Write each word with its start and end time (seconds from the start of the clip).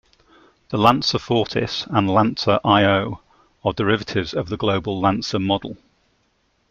The 0.69 0.79
Lancer 0.79 1.19
Fortis 1.19 1.85
and 1.91 2.09
Lancer 2.09 2.59
iO 2.65 3.19
are 3.63 3.71
derivatives 3.71 4.33
of 4.33 4.49
the 4.49 4.57
global 4.57 4.99
Lancer 4.99 5.37
model. 5.37 5.77